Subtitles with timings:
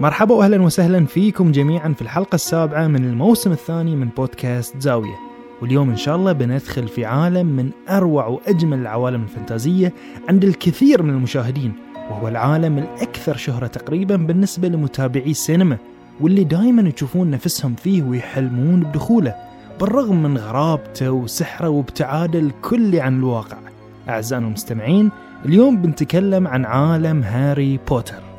[0.00, 5.14] مرحبا واهلا وسهلا فيكم جميعا في الحلقة السابعة من الموسم الثاني من بودكاست زاوية.
[5.62, 9.92] واليوم إن شاء الله بندخل في عالم من أروع وأجمل العوالم الفانتازية
[10.28, 11.72] عند الكثير من المشاهدين
[12.10, 15.76] وهو العالم الأكثر شهرة تقريبا بالنسبة لمتابعي السينما
[16.20, 19.34] واللي دائما يشوفون نفسهم فيه ويحلمون بدخوله
[19.80, 23.58] بالرغم من غرابته وسحره وابتعاده الكلي عن الواقع.
[24.08, 25.10] أعزائنا المستمعين
[25.44, 28.29] اليوم بنتكلم عن عالم هاري بوتر.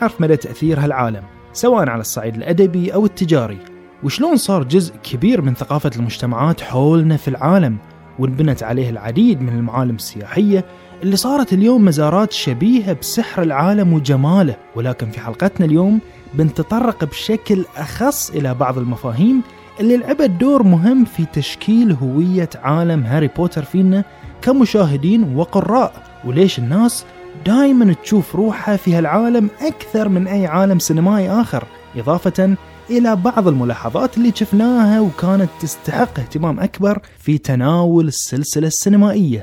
[0.00, 3.58] يعرف مدى تأثير هالعالم سواء على الصعيد الأدبي أو التجاري.
[4.02, 7.78] وشلون صار جزء كبير من ثقافة المجتمعات حولنا في العالم
[8.18, 10.64] وانبنت عليه العديد من المعالم السياحية
[11.02, 14.56] اللي صارت اليوم مزارات شبيهة بسحر العالم وجماله.
[14.76, 16.00] ولكن في حلقتنا اليوم
[16.34, 19.42] بنتطرق بشكل أخص إلى بعض المفاهيم
[19.80, 24.04] اللي لعبت دور مهم في تشكيل هوية عالم هاري بوتر فينا
[24.42, 25.92] كمشاهدين وقراء.
[26.24, 27.04] وليش الناس
[27.46, 31.64] دائما تشوف روحها في هالعالم أكثر من أي عالم سينمائي آخر
[31.96, 32.56] إضافة
[32.90, 39.42] إلى بعض الملاحظات اللي شفناها وكانت تستحق اهتمام أكبر في تناول السلسلة السينمائية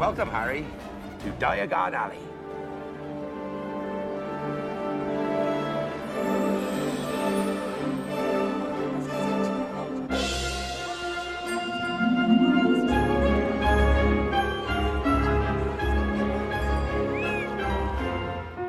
[0.00, 0.64] Welcome, Harry,
[1.24, 2.31] to Diagon Alley.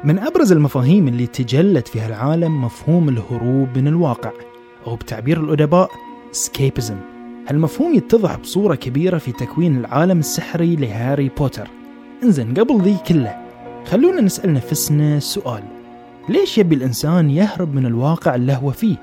[0.03, 4.31] من أبرز المفاهيم اللي تجلت في هالعالم مفهوم الهروب من الواقع
[4.87, 5.91] أو بتعبير الأدباء
[6.31, 6.95] escapism
[7.47, 11.67] هالمفهوم يتضح بصورة كبيرة في تكوين العالم السحري لهاري بوتر.
[12.23, 13.35] انزين قبل ذي كله
[13.85, 15.63] خلونا نسأل نفسنا سؤال.
[16.29, 18.95] ليش يبي الإنسان يهرب من الواقع اللي هو فيه؟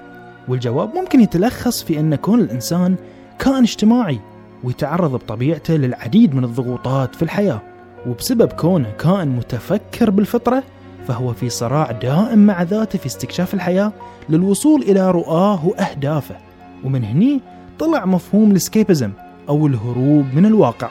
[0.48, 2.96] والجواب ممكن يتلخص في أن كون الإنسان
[3.38, 4.20] كائن اجتماعي
[4.64, 7.62] ويتعرض بطبيعته للعديد من الضغوطات في الحياة
[8.06, 10.62] وبسبب كونه كائن متفكر بالفطرة
[11.10, 13.92] فهو في صراع دائم مع ذاته في استكشاف الحياة
[14.28, 16.36] للوصول إلى رؤاه وأهدافه
[16.84, 17.40] ومن هني
[17.78, 19.10] طلع مفهوم الاسكيبزم
[19.48, 20.88] أو الهروب من الواقع.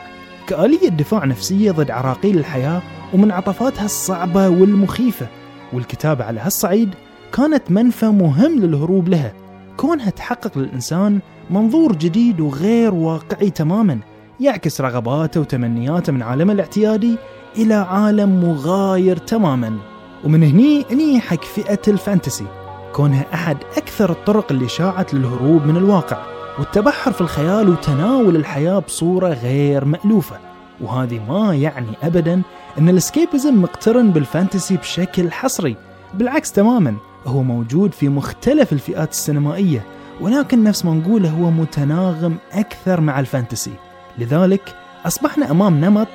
[0.47, 2.81] كآلية دفاع نفسية ضد عراقيل الحياة
[3.13, 5.27] ومنعطفاتها الصعبة والمخيفة.
[5.73, 6.89] والكتابة على هالصعيد
[7.33, 9.33] كانت منفى مهم للهروب لها
[9.77, 11.19] كونها تحقق للإنسان
[11.49, 13.99] منظور جديد وغير واقعي تماما
[14.39, 17.15] يعكس رغباته وتمنياته من عالمه الاعتيادي
[17.57, 19.77] إلى عالم مغاير تماما.
[20.23, 22.45] ومن هني نيي حق فئة ال fantasy
[22.93, 26.17] كونها أحد أكثر الطرق اللي شاعت للهروب من الواقع
[26.59, 30.39] والتبحر في الخيال وتناول الحياة بصورة غير مألوفة.
[30.81, 32.41] وهذه ما يعني أبدا
[32.77, 35.75] أن ال escapism مقترن بال fantasy بشكل حصري
[36.13, 39.85] بالعكس تماما هو موجود في مختلف الفئات السينمائية
[40.21, 43.73] ولكن نفس ما نقوله هو متناغم أكثر مع ال fantasy.
[44.17, 44.75] لذلك
[45.05, 46.07] أصبحنا أمام نمط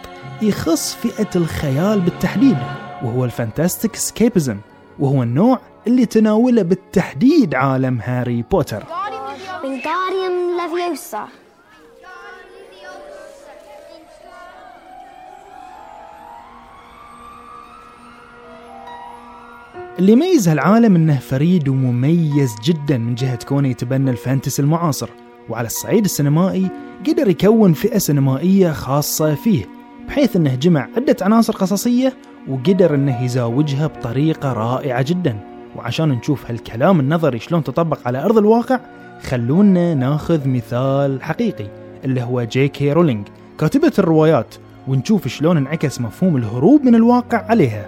[0.43, 2.57] يخص فئة الخيال بالتحديد.
[3.03, 4.59] وهو ال fantastic escapism
[4.99, 8.85] وهو النوع اللي تناوله بالتحديد عالم هاري بوتر.
[19.99, 25.09] اللي يميز هالعالم إنه فريد ومميز جدا من جهة كونه يتبنى ال fantasy المعاصر
[25.49, 26.71] وعلى الصعيد السينمائي
[27.09, 29.69] قدر يكون فئة سينمائية خاصة فيه
[30.09, 32.13] بحيث إنه جمع عدة عناصر قصصية
[32.49, 35.37] وقدر إنه يزاوجها بطريقة رائعة جدا.
[35.77, 38.81] وعشان نشوف هالكلام النظري شلون تطبق على أرض الواقع
[39.23, 41.67] خلونا ناخذ مثال حقيقي
[42.05, 43.27] اللي هو جي كي رولينج
[43.59, 44.55] كاتبة الروايات
[44.89, 47.87] ونشوف شلون انعكس مفهوم الهروب من الواقع عليها.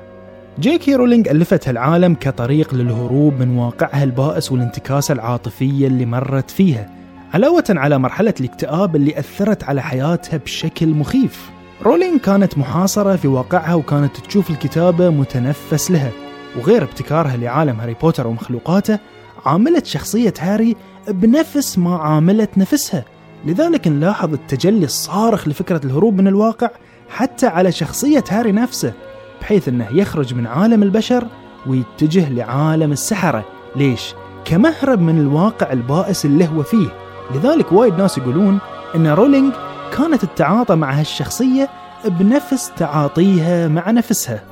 [0.61, 6.91] جي كي رولينج ألفت هالعالم كطريق للهروب من واقعها البائس والانتكاسة العاطفية اللي مرت فيها
[7.35, 11.51] علاوة على مرحلة الاكتئاب اللي أثرت على حياتها بشكل مخيف.
[11.83, 16.11] رولينج كانت محاصرة في واقعها وكانت تشوف الكتابة متنفس لها
[16.57, 18.99] وعبر ابتكارها لعالم هاري بوتر ومخلوقاته
[19.47, 20.77] عاملت شخصية هاري
[21.09, 23.05] بنفس ما عاملت نفسها.
[23.45, 26.71] لذلك نلاحظ التجلي الصارخ لفكرة الهروب من الواقع
[27.09, 28.93] حتى على شخصية هاري نفسه
[29.41, 31.27] بحيث إنه يخرج من عالم البشر
[31.67, 33.45] ويتجه لعالم السحرة.
[33.77, 34.15] ليش؟
[34.45, 36.89] كمهرب من الواقع البائس اللي هو فيه.
[37.35, 38.59] لذلك وايد ناس يقولون
[38.95, 39.53] إن رولينج
[39.93, 41.69] كانت تتعاطى مع هالشخصية
[42.05, 44.45] بنفس تعاطيها مع نفسها.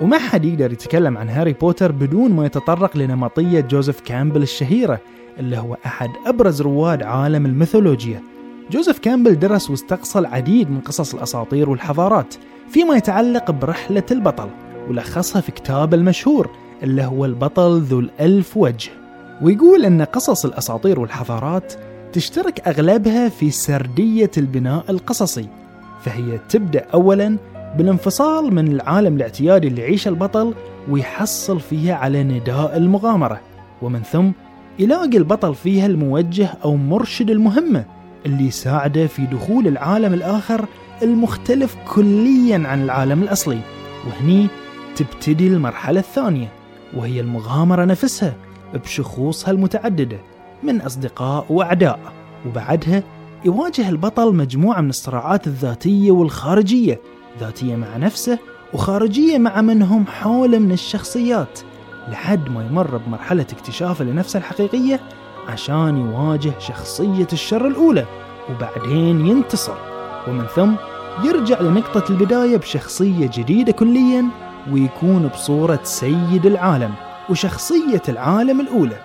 [0.00, 5.00] وما حد يقدر يتكلم عن هاري بوتر بدون ما يتطرق لنمطية جوزيف كامبل الشهيرة
[5.38, 8.31] اللي هو أحد أبرز رواد عالم الميثولوجيا.
[8.70, 12.34] جوزيف كامبل درس واستقصى العديد من قصص الأساطير والحضارات
[12.68, 14.48] فيما يتعلق برحلة البطل
[14.88, 16.50] ولخصها في كتابه المشهور
[16.82, 18.90] اللي هو البطل ذو الألف وجه.
[19.42, 21.72] ويقول أن قصص الأساطير والحضارات
[22.12, 25.48] تشترك أغلبها في سردية البناء القصصي
[26.02, 27.36] فهي تبدأ أولا
[27.78, 30.54] بالانفصال من العالم الاعتيادي اللي يعيشه البطل
[30.90, 33.40] ويحصل فيها على نداء المغامرة
[33.82, 34.30] ومن ثم
[34.78, 37.84] يلاقي البطل فيها الموجه أو مرشد المهمة
[38.26, 40.66] اللي يساعده في دخول العالم الآخر
[41.02, 43.60] المختلف كليا عن العالم الأصلي.
[44.06, 44.46] وهني
[44.96, 46.48] تبتدي المرحلة الثانية
[46.96, 48.34] وهي المغامرة نفسها
[48.74, 50.18] بشخوصها المتعددة
[50.62, 51.98] من أصدقاء وأعداء.
[52.46, 53.02] وبعدها
[53.44, 57.00] يواجه البطل مجموعة من الصراعات الذاتية والخارجية
[57.40, 58.38] ذاتية مع نفسه
[58.74, 61.60] وخارجية مع من هم حوله من الشخصيات
[62.08, 65.00] لحد ما يمر بمرحلة اكتشافه لنفسه الحقيقية
[65.48, 68.06] عشان يواجه شخصية الشر الأولى
[68.50, 69.76] وبعدين ينتصر.
[70.28, 70.72] ومن ثم
[71.24, 74.24] يرجع لنقطة البداية بشخصية جديدة كليا
[74.72, 76.94] ويكون بصورة سيد العالم
[77.30, 78.96] وشخصية العالم الأولى.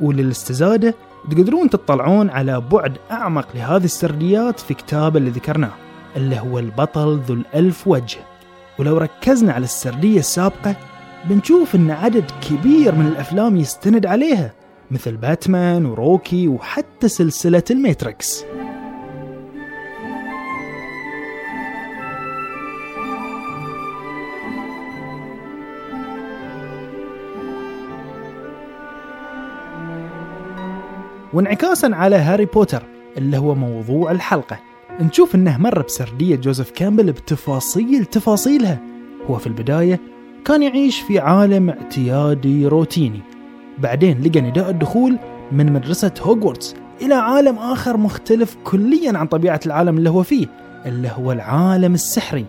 [0.00, 0.94] وللاستزادة
[1.30, 5.72] تقدرون تطلعون على بعد أعمق لهذه السرديات في كتابه اللي ذكرناه
[6.16, 8.18] اللي هو البطل ذو الألف وجه.
[8.78, 10.76] ولو ركزنا على السردية السابقة
[11.24, 14.52] بنشوف أن عدد كبير من الأفلام يستند عليها.
[14.90, 18.44] مثل باتمان وروكي وحتى سلسلة الميتريكس.
[31.32, 32.82] وانعكاسا على هاري بوتر
[33.16, 34.58] اللي هو موضوع الحلقة.
[35.00, 38.80] نشوف إنه مر بسردية جوزيف كامبل بتفاصيل تفاصيلها.
[39.30, 40.00] هو في البداية
[40.44, 43.35] كان يعيش في عالم اعتيادي روتيني.
[43.78, 45.18] بعدين لقى نداء الدخول
[45.52, 50.46] من مدرسة هوغورتس إلى عالم آخر مختلف كليا عن طبيعة العالم اللي هو فيه
[50.86, 52.44] اللي هو العالم السحري.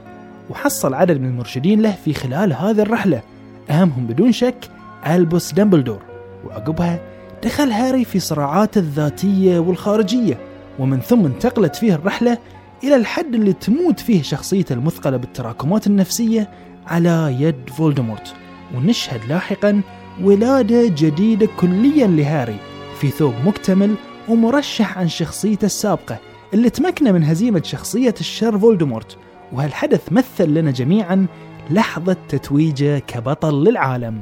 [0.49, 3.21] وحصل عدد من المرشدين له في خلال هذه الرحلة.
[3.69, 4.69] أهمهم بدون شك
[5.07, 5.99] ألبوس دامبلدور.
[6.45, 6.99] وعقبها
[7.43, 10.37] دخل هاري في صراعاته الذاتية والخارجية
[10.79, 12.37] ومن ثم انتقلت فيه الرحلة
[12.83, 16.49] إلى الحد اللي تموت فيه شخصيته المثقلة بالتراكمات النفسية
[16.87, 18.33] على يد فولدمورت.
[18.75, 19.81] ونشهد لاحقا
[20.23, 22.55] ولادة جديدة كليا لهاري
[22.99, 23.95] في ثوب مكتمل
[24.29, 26.17] ومرشح عن شخصيته السابقة
[26.53, 29.17] اللي تمكن من هزيمة شخصية الشر فولدمورت.
[29.53, 31.25] وهالحدث مثل لنا جميعا
[31.69, 34.21] لحظة تتويجه كبطل للعالم.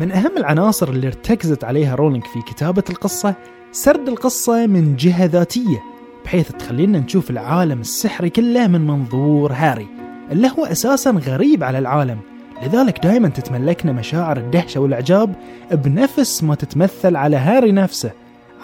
[0.00, 3.34] من أهم العناصر اللي ارتكزت عليها رولينج في كتابة القصة
[3.72, 5.95] سرد القصة من جهة ذاتية.
[6.26, 9.86] بحيث تخلينا نشوف العالم السحري كله من منظور هاري
[10.32, 12.18] اللي هو أساسا غريب على العالم.
[12.62, 15.34] لذلك دائما تتملكنا مشاعر الدهشة والإعجاب
[15.72, 18.10] بنفس ما تتمثل على هاري نفسه.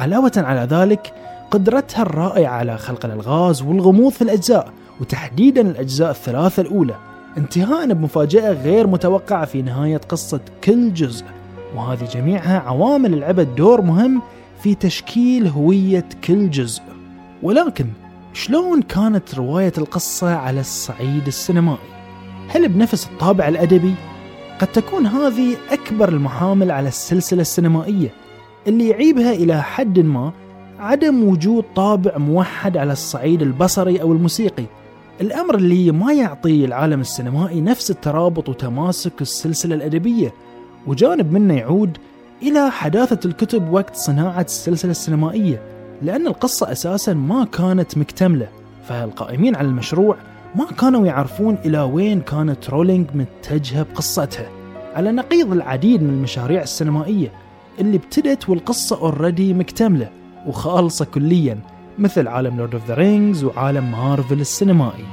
[0.01, 1.15] علاوة على ذلك
[1.51, 6.95] قدرتها الرائعة على خلق الألغاز والغموض في الأجزاء وتحديدا الأجزاء الثلاثة الأولى.
[7.39, 11.25] انتهاء بمفاجأة غير متوقعة في نهاية قصة كل جزء.
[11.77, 14.23] وهذه جميعها عوامل لعبت دور مهم
[14.63, 16.83] في تشكيل هوية كل جزء.
[17.43, 17.87] ولكن
[18.33, 21.93] شلون كانت رواية القصة على الصعيد السينمائي؟
[22.49, 23.95] هل بنفس الطابع الأدبي؟
[24.59, 28.11] قد تكون هذه أكبر المحامل على السلسلة السينمائية
[28.67, 30.33] اللي يعيبها إلى حد ما
[30.79, 34.65] عدم وجود طابع موحد على الصعيد البصري أو الموسيقي
[35.21, 40.35] الأمر اللي ما يعطي العالم السينمائي نفس الترابط وتماسك السلسلة الأدبية
[40.87, 41.99] وجانب منه يعود
[42.43, 45.72] إلى حداثة الكتب وقت صناعة السلسلة السينمائية
[46.03, 48.49] لأن القصة أساسا ما كانت مكتملة
[48.89, 50.17] فالقائمين على المشروع
[50.55, 54.49] ما كانوا يعرفون إلى وين كانت رولينج متجهة بقصتها.
[54.95, 57.33] على نقيض العديد من المشاريع السينمائية
[57.81, 60.11] اللي ابتدت والقصة already مكتملة
[60.47, 61.59] وخالصة كليا
[61.99, 65.05] مثل عالم Lord of the Rings وعالم مارفل السينمائي.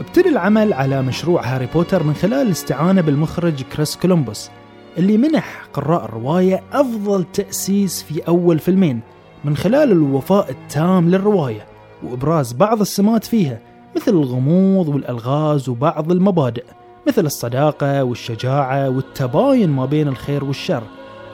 [0.00, 4.50] ابتدى العمل على مشروع هاري بوتر من خلال الاستعانة بالمخرج كريس كولومبوس
[4.98, 9.00] اللي منح قراء الرواية أفضل تأسيس في أول فيلمين.
[9.44, 11.66] من خلال الوفاء التام للرواية
[12.02, 13.60] وإبراز بعض السمات فيها
[13.96, 16.64] مثل الغموض والألغاز وبعض المبادئ
[17.08, 20.82] مثل الصداقة والشجاعة والتباين ما بين الخير والشر.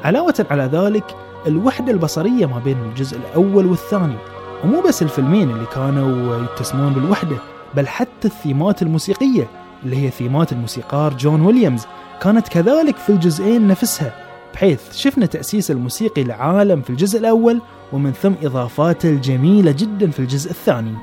[0.04, 4.16] علاوة على ذلك الوحدة البصرية ما بين الجزء الأول والثاني.
[4.64, 7.36] ومو بس الفيلمين اللي كانوا يتسمون بالوحدة
[7.74, 9.48] بل حتى الثيمات الموسيقية
[9.84, 11.86] اللي هي ثيمات الموسيقار جون ويليامز.
[12.20, 14.27] كانت كذلك في الجزئين نفسها.
[14.54, 17.60] بحيث شفنا تأسيس الموسيقي العالم في الجزء الأول
[17.92, 20.94] ومن ثم إضافاته الجميلة جدا في الجزء الثاني.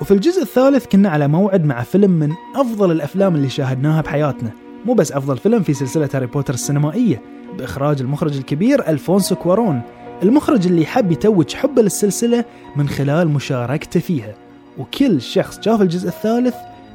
[0.00, 4.50] وفي الجزء الثالث كنا على موعد مع فيلم من أفضل الأفلام اللي شاهدناها بحياتنا.
[4.84, 7.22] مو بس أفضل فيلم في سلسلة هاري بوتر السينمائية
[7.58, 9.82] بإخراج المخرج الكبير ألفونسو كوارون.
[10.22, 12.44] المخرج اللي حب يتوج حبه للسلسلة
[12.76, 14.34] من خلال مشاركته فيها.
[14.78, 16.54] وكل شخص شاف الجزء الثالث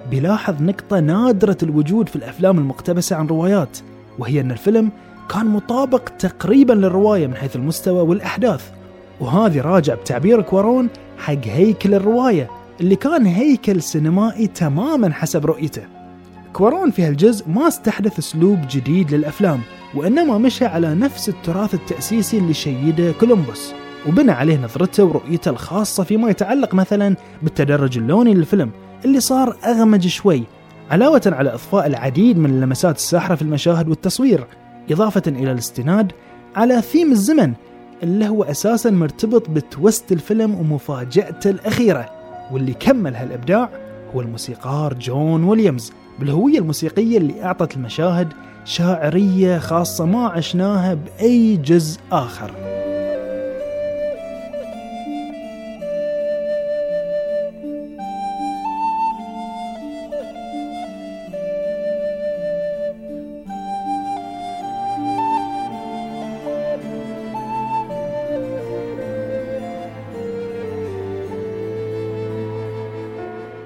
[0.09, 3.77] بيلاحظ نقطة نادرة الوجود في الأفلام المقتبسة عن روايات
[4.19, 4.91] وهي أن الفيلم
[5.29, 8.69] كان مطابق تقريبا للرواية من حيث المستوى والأحداث.
[9.19, 12.49] وهذه راجع بتعبير كوارون حق هيكل الرواية
[12.81, 15.83] اللي كان هيكل سينمائي تماما حسب رؤيته.
[16.53, 19.59] كوارون في هالجزء ما استحدث أسلوب جديد للأفلام
[19.95, 23.73] وإنما مشى على نفس التراث التأسيسي اللي شيده كولومبوس
[24.07, 28.71] وبنى عليه نظرته ورؤيته الخاصة فيما يتعلق مثلا بالتدرج اللوني للفيلم
[29.05, 30.43] اللي صار أغمج شوي
[30.91, 34.47] علاوة على إضفاء العديد من اللمسات الساحرة في المشاهد والتصوير
[34.91, 36.11] إضافة إلى الاستناد
[36.55, 37.53] على ثيم الزمن
[38.03, 42.09] اللي هو أساسا مرتبط ب twist الفيلم ومفاجأته الأخيرة
[42.51, 43.69] واللي كمل هالإبداع
[44.15, 48.33] هو الموسيقار جون ويليامز بالهوية الموسيقية اللي أعطت المشاهد
[48.65, 52.51] شاعرية خاصة ما عشناها بأي جزء آخر.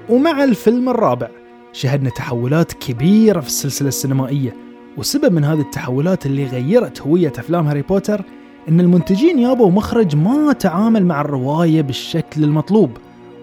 [0.08, 1.28] ومع الفيلم الرابع
[1.72, 4.65] شهدنا تحولات كبيرة في السلسلة السينمائية
[4.96, 8.22] وسبب من هذه التحولات اللي غيرت هوية أفلام هاري بوتر
[8.68, 12.90] إن المنتجين يابوا مخرج ما تعامل مع الرواية بالشكل المطلوب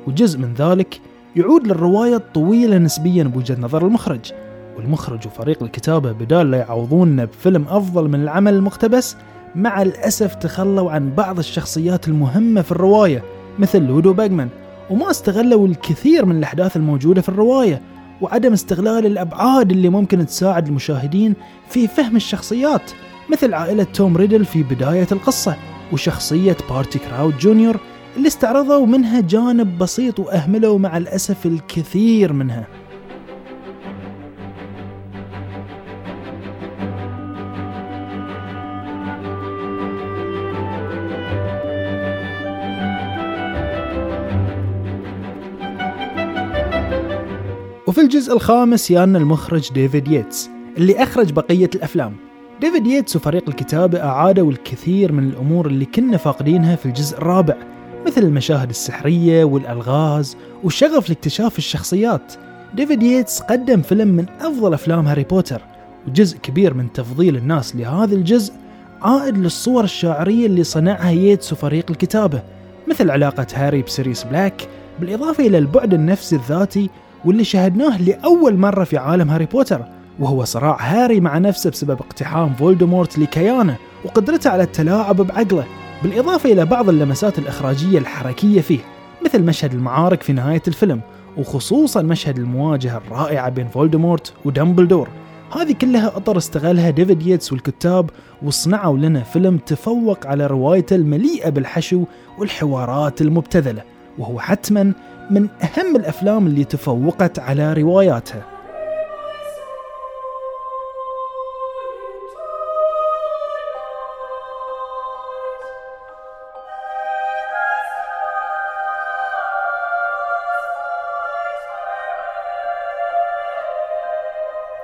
[0.07, 1.01] وجزء من ذلك
[1.35, 4.31] يعود للرواية الطويلة نسبيا بوجهة نظر المخرج.
[4.77, 9.15] والمخرج وفريق الكتابة بدال لا يعوضوننا بفيلم أفضل من العمل المقتبس
[9.55, 13.23] مع الأسف تخلوا عن بعض الشخصيات المهمة في الرواية
[13.59, 14.49] مثل لودو باجمان
[14.89, 17.81] وما استغلوا الكثير من الأحداث الموجودة في الرواية
[18.21, 21.33] وعدم استغلال الأبعاد اللي ممكن تساعد المشاهدين
[21.69, 22.91] في فهم الشخصيات
[23.29, 25.55] مثل عائلة توم ريدل في بداية القصة
[25.93, 27.79] وشخصية بارتي كراوتش جونيور
[28.17, 32.67] اللي استعرضوا منها جانب بسيط وأهملوا مع الأسف الكثير منها.
[47.93, 52.15] وفي الجزء الخامس يانا المخرج ديفيد ييتس اللي أخرج بقية الأفلام.
[52.61, 57.55] ديفيد ييتس وفريق الكتابة أعادوا الكثير من الأمور اللي كنا فاقدينها في الجزء الرابع
[58.05, 62.33] مثل المشاهد السحرية والألغاز وشغف لاكتشاف الشخصيات.
[62.75, 65.61] ديفيد ييتس قدم فيلم من أفضل أفلام هاري بوتر
[66.07, 68.53] وجزء كبير من تفضيل الناس لهذا الجزء
[69.01, 72.41] عائد للصور الشاعرية اللي صنعها ييتس وفريق الكتابة
[72.89, 74.67] مثل علاقة هاري بسيريوس بلاك
[74.99, 76.89] بالإضافة إلى البعد النفسي الذاتي
[77.25, 79.81] واللي شاهدناه لأول مرة في عالم هاري بوتر
[80.19, 85.65] وهو صراع هاري مع نفسه بسبب اقتحام فولدمورت لكيانه وقدرته على التلاعب بعقله
[86.03, 88.79] بالإضافة إلى بعض اللمسات الإخراجية الحركية فيه
[89.25, 91.01] مثل مشهد المعارك في نهاية الفيلم
[91.37, 95.09] وخصوصا مشهد المواجهة الرائعة بين فولدمورت ودمبلدور.
[95.55, 98.09] هذه كلها أطر استغلها ديفيد ييتس والكتاب
[98.43, 102.03] وصنعوا لنا فيلم تفوق على روايته المليئة بالحشو
[102.39, 103.83] والحوارات المبتذلة
[104.17, 104.93] وهو حتما
[105.31, 108.45] من أهم الأفلام اللي تفوقت على رواياتها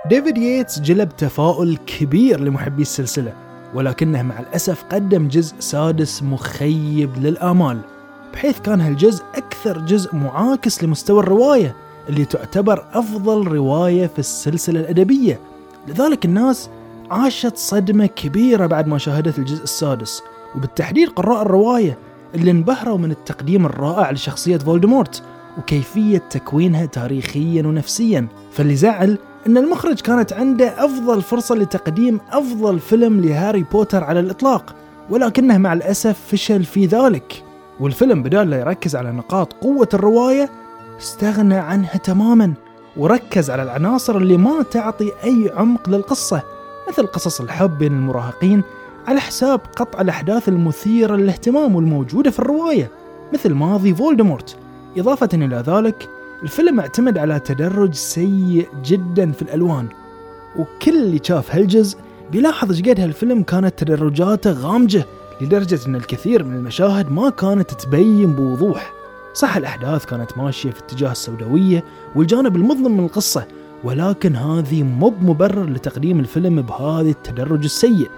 [0.10, 3.34] ديفيد ييتس جلب تفاؤل كبير لمحبي السلسلة
[3.74, 7.79] ولكنه مع الأسف قدم جزء سادس مخيب للآمال
[8.34, 9.24] بحيث كان هالجزء
[9.60, 11.75] أكثر جزء معاكس لمستوى الرواية
[12.10, 15.39] اللي تعتبر أفضل رواية في السلسلة الأدبية.
[15.88, 16.70] لذلك الناس
[17.12, 20.24] عاشت صدمة كبيرة بعد ما شاهدت الجزء السادس.
[20.56, 21.98] وبالتحديد قراء الرواية
[22.36, 25.24] اللي انبهروا من التقديم الرائع لشخصية فولدمورت
[25.58, 28.28] وكيفية تكوينها تاريخيا ونفسيا.
[28.51, 34.75] فاللي زعل إن المخرج كانت عنده أفضل فرصة لتقديم أفضل فيلم لهاري بوتر على الإطلاق
[35.10, 37.49] ولكنه مع الأسف فشل في ذلك.
[37.79, 40.50] والفيلم بدال لا يركز على نقاط قوة الرواية
[41.00, 42.53] استغنى عنها تماما
[42.98, 46.43] وركز على العناصر اللي ما تعطي أي عمق للقصة
[46.89, 48.63] مثل قصص الحب بين المراهقين
[49.07, 52.91] على حساب قطع الأحداث المثيرة للاهتمام والموجودة في الرواية
[53.33, 54.57] مثل ماضي فولدمورت.
[54.98, 56.09] إضافة إلى ذلك
[56.43, 59.88] الفيلم اعتمد على تدرج سيء جدا في الألوان
[60.57, 61.98] وكل اللي شاف هالجزء
[62.31, 65.05] بيلاحظ إيش قد هالفيلم كانت تدرجاته غامجة
[65.41, 68.93] لدرجة أن الكثير من المشاهد ما كانت تبين بوضوح.
[69.34, 71.84] صح الأحداث كانت ماشية في اتجاه السوداوية
[72.15, 73.48] والجانب المظلم من القصة
[73.84, 78.10] ولكن هذه مو مبرر لتقديم الفيلم بهذا التدرج السيء.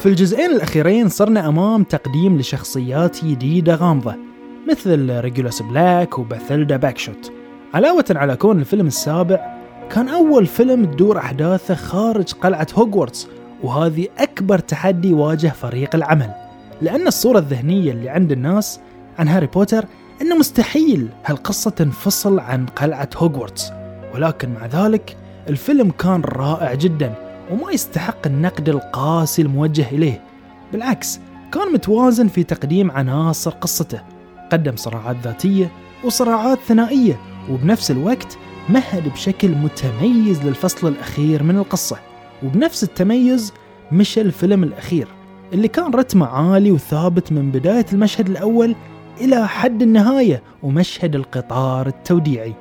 [0.00, 4.14] وفي الجزئين الأخيرين صرنا أمام تقديم لشخصيات جديدة غامضة
[4.70, 7.32] مثل ريجولاس بلاك وباثيلدا باكشوت.
[7.74, 9.58] علاوة على كون الفيلم السابع
[9.90, 13.28] كان أول فيلم تدور أحداثه خارج قلعة هوغورتس
[13.62, 16.30] وهذه أكبر تحدي واجه فريق العمل.
[16.82, 18.80] لأن الصورة الذهنية اللي عند الناس
[19.18, 19.84] عن هاري بوتر
[20.22, 23.72] أنه مستحيل هالقصة تنفصل عن قلعة هوغورتس
[24.14, 25.16] ولكن مع ذلك
[25.48, 27.29] الفيلم كان رائع جدا.
[27.50, 30.22] وما يستحق النقد القاسي الموجه إليه.
[30.72, 31.20] بالعكس
[31.52, 34.00] كان متوازن في تقديم عناصر قصته.
[34.52, 35.70] قدم صراعات ذاتية
[36.04, 38.38] وصراعات ثنائية وبنفس الوقت
[38.68, 41.96] مهد بشكل متميز للفصل الأخير من القصة.
[42.42, 43.52] وبنفس التميز
[43.92, 45.08] مشى الفيلم الأخير
[45.52, 48.74] اللي كان رتمه عالي وثابت من بداية المشهد الأول
[49.20, 52.54] إلى حد النهاية ومشهد القطار التوديعي.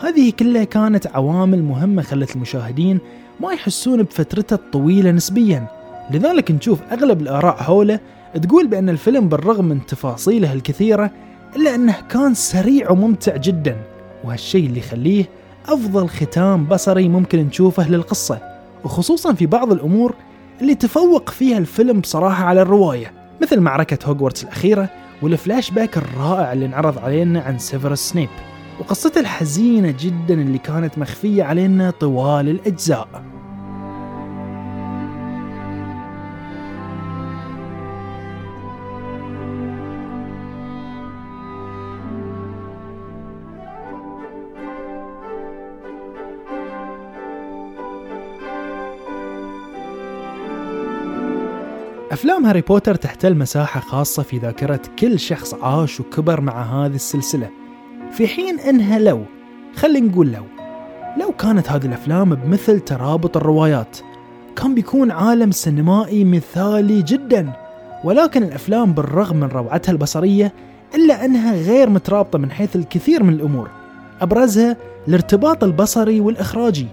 [0.00, 2.98] هذه كلها كانت عوامل مهمة خلت المشاهدين
[3.40, 5.66] ما يحسون بفترته الطويلة نسبيا.
[6.10, 8.00] لذلك نشوف أغلب الآراء حوله
[8.42, 11.10] تقول بأن الفيلم بالرغم من تفاصيله الكثيرة
[11.56, 13.76] إلا أنه كان سريع وممتع جدا.
[14.24, 15.24] وهالشيء اللي يخليه
[15.68, 18.38] أفضل ختام بصري ممكن نشوفه للقصة
[18.84, 20.14] وخصوصا في بعض الأمور
[20.60, 24.88] اللي تفوق فيها الفيلم بصراحة على الرواية مثل معركة هوغورتس الأخيرة
[25.22, 28.28] والفلاش باك الرائع اللي انعرض علينا عن سيفرس سنيب.
[28.80, 33.29] وقصته الحزينة جدا اللي كانت مخفية علينا طوال الأجزاء.
[52.20, 57.50] أفلام هاري بوتر تحتل مساحة خاصة في ذاكرة كل شخص عاش وكبر مع هذه السلسلة.
[58.12, 59.24] في حين إنها لو
[59.76, 60.42] خلينا نقول لو
[61.20, 63.98] لو كانت هذه الأفلام بمثل ترابط الروايات
[64.56, 67.52] كان بيكون عالم سينمائي مثالي جدا
[68.04, 70.52] ولكن الأفلام بالرغم من روعتها البصرية
[70.94, 73.70] إلا أنها غير مترابطة من حيث الكثير من الأمور
[74.20, 74.76] أبرزها
[75.08, 76.86] الارتباط البصري والإخراجي.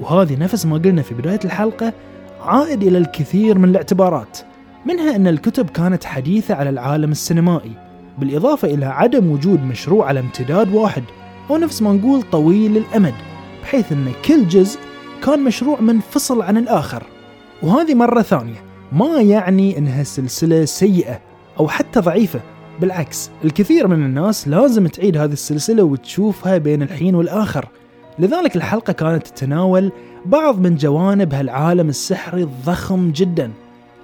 [0.00, 1.92] وهذه نفس ما قلنا في بداية الحلقة
[2.40, 4.51] عائد إلى الكثير من الاعتبارات.
[4.86, 7.72] منها أن الكتب كانت حديثة على العالم السينمائي
[8.18, 11.02] بالإضافة إلى عدم وجود مشروع على امتداد واحد
[11.50, 13.14] أو نفس ما نقول طويل الأمد
[13.62, 14.80] بحيث أن كل جزء
[15.24, 17.02] كان مشروع منفصل عن الآخر.
[17.62, 21.20] وهذه مرة ثانية ما يعني أنها السلسلة سيئة
[21.60, 22.40] أو حتى ضعيفة
[22.80, 27.68] بالعكس الكثير من الناس لازم تعيد هذه السلسلة وتشوفها بين الحين والآخر.
[28.18, 29.92] لذلك الحلقة كانت تتناول
[30.26, 33.50] بعض من جوانب هالعالم السحري الضخم جدا.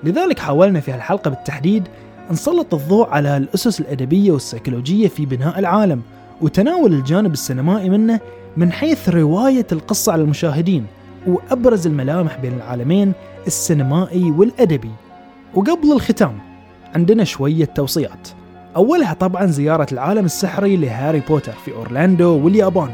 [0.05, 1.89] لذلك حاولنا في هالحلقة بالتحديد
[2.31, 6.03] نسلط الضوء على الأسس الأدبية والسيكولوجية في بناء العالم
[6.41, 8.21] وتناول الجانب السينمائي منه
[8.57, 10.87] من حيث رواية القصة على المشاهدين
[11.27, 13.13] وأبرز الملامح بين العالمين
[13.47, 14.91] السينمائي والأدبي.
[15.55, 16.39] وقبل الختام
[16.95, 18.29] عندنا شوية توصيات.
[18.77, 22.91] أولها طبعا زيارة العالم السحري لهاري بوتر في أورلاندو واليابان.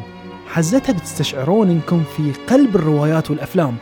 [0.47, 3.75] حزتها بتستشعرون إنكم في قلب الروايات والأفلام.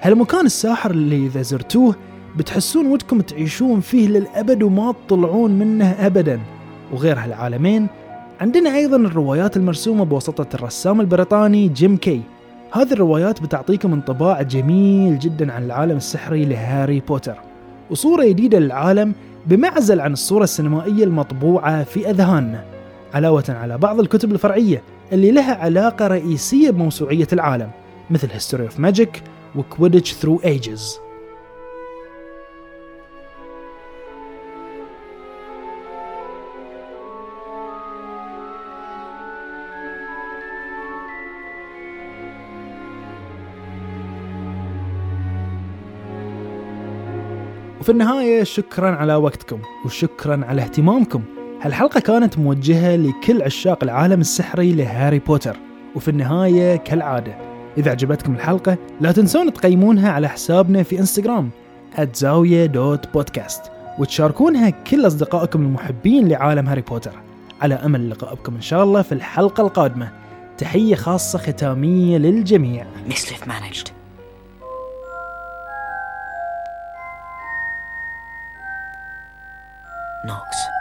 [0.00, 1.96] هالمكان الساحر اللي إذا زرتوه
[2.36, 6.40] بتحسون ودكم تعيشون فيه للأبد وما تطلعون منه أبدا.
[6.92, 7.86] وغير هالعالمين
[8.40, 12.20] عندنا أيضا الروايات المرسومة بواسطة الرسام البريطاني جيم كي.
[12.72, 17.36] هذه الروايات بتعطيكم انطباع جميل جدا عن العالم السحري لهاري بوتر.
[17.90, 19.12] وصورة جديدة للعالم
[19.46, 22.64] بمعزل عن الصورة السينمائية المطبوعة في أذهاننا
[23.14, 27.70] علاوة على بعض الكتب الفرعية اللي لها علاقة رئيسية بموسوعية العالم
[28.10, 29.08] مثل History of Magic
[29.56, 31.11] وكويديتش Through Ages.
[47.82, 51.22] وفي النهاية شكرا على وقتكم وشكرا على اهتمامكم.
[51.62, 55.56] هالحلقة كانت موجهة لكل عشاق العالم السحري لهاري بوتر.
[55.94, 57.34] وفي النهاية كالعادة
[57.78, 61.50] إذا عجبتكم الحلقة لا تنسون تقيمونها على حسابنا في إنستغرام
[62.14, 63.62] @زاوية dot podcast
[63.98, 67.12] وتشاركونها كل أصدقائكم المحبين لعالم هاري بوتر.
[67.62, 70.12] على أمل لقائكم إن شاء الله في الحلقة القادمة.
[70.58, 72.86] تحية خاصة ختامية للجميع.
[73.08, 74.01] Mischief managed.
[80.24, 80.71] Knox.